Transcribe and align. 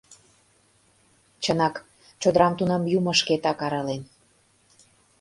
Чынак, 1.43 1.75
чодырам 2.21 2.53
тунам 2.59 2.83
юмо-шкетак 2.97 3.59
арален. 3.65 4.01